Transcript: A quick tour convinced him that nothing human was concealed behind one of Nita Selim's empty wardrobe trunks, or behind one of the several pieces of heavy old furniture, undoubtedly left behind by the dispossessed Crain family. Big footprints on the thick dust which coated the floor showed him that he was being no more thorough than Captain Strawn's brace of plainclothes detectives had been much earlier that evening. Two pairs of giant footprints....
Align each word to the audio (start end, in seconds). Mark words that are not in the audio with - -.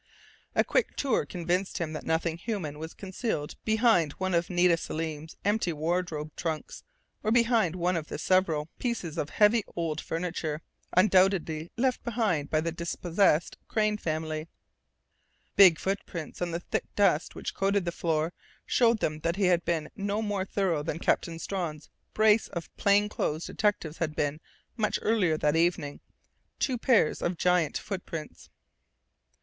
A 0.55 0.63
quick 0.63 0.97
tour 0.97 1.27
convinced 1.27 1.77
him 1.77 1.93
that 1.93 2.07
nothing 2.07 2.35
human 2.35 2.79
was 2.79 2.95
concealed 2.95 3.55
behind 3.63 4.13
one 4.13 4.33
of 4.33 4.49
Nita 4.49 4.75
Selim's 4.75 5.37
empty 5.45 5.71
wardrobe 5.71 6.31
trunks, 6.35 6.83
or 7.21 7.29
behind 7.31 7.75
one 7.75 7.95
of 7.95 8.07
the 8.07 8.17
several 8.17 8.67
pieces 8.79 9.15
of 9.19 9.29
heavy 9.29 9.63
old 9.75 10.01
furniture, 10.01 10.63
undoubtedly 10.91 11.69
left 11.77 12.03
behind 12.03 12.49
by 12.49 12.61
the 12.61 12.71
dispossessed 12.71 13.59
Crain 13.67 13.95
family. 13.95 14.47
Big 15.55 15.77
footprints 15.77 16.41
on 16.41 16.49
the 16.49 16.61
thick 16.61 16.85
dust 16.95 17.35
which 17.35 17.53
coated 17.53 17.85
the 17.85 17.91
floor 17.91 18.33
showed 18.65 19.03
him 19.03 19.19
that 19.19 19.35
he 19.35 19.49
was 19.51 19.59
being 19.65 19.87
no 19.95 20.23
more 20.23 20.45
thorough 20.45 20.81
than 20.81 20.97
Captain 20.97 21.37
Strawn's 21.37 21.91
brace 22.15 22.47
of 22.47 22.75
plainclothes 22.75 23.45
detectives 23.45 23.99
had 23.99 24.15
been 24.15 24.39
much 24.75 24.97
earlier 25.03 25.37
that 25.37 25.55
evening. 25.55 25.99
Two 26.57 26.79
pairs 26.79 27.21
of 27.21 27.37
giant 27.37 27.77
footprints.... 27.77 28.49